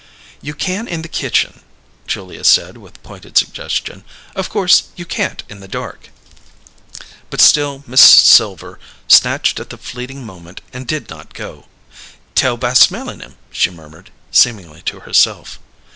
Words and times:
"You 0.41 0.55
can 0.55 0.87
in 0.87 1.03
the 1.03 1.07
kitchen," 1.07 1.59
Julia 2.07 2.43
said, 2.43 2.77
with 2.77 3.03
pointed 3.03 3.37
suggestion. 3.37 4.03
"Of 4.35 4.49
course 4.49 4.85
you 4.95 5.05
can't 5.05 5.43
in 5.47 5.59
the 5.59 5.67
dark." 5.67 6.09
But 7.29 7.39
still 7.39 7.81
Mrs. 7.81 8.21
Silver 8.25 8.79
snatched 9.07 9.59
at 9.59 9.69
the 9.69 9.77
fleeting 9.77 10.25
moment 10.25 10.61
and 10.73 10.87
did 10.87 11.11
not 11.11 11.35
go. 11.35 11.67
"Tell 12.33 12.57
by 12.57 12.73
smellin' 12.73 13.21
'em," 13.21 13.37
she 13.51 13.69
murmured, 13.69 14.09
seemingly 14.31 14.81
to 14.87 15.01
herself. 15.01 15.59